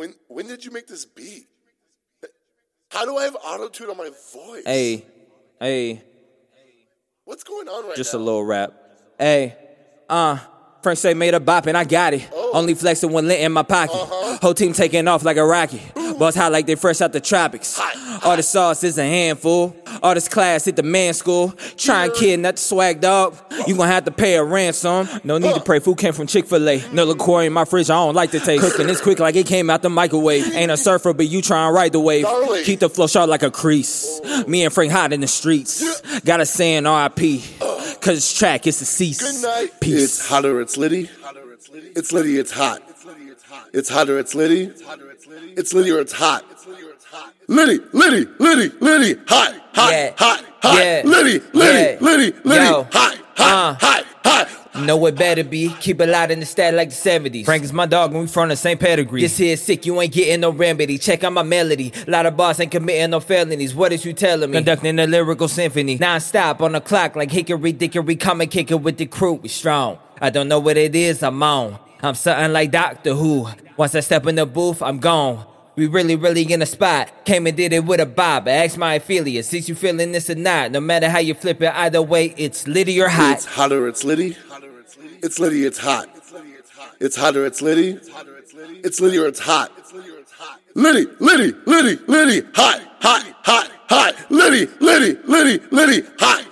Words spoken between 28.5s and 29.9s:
Cooking this quick like it came out the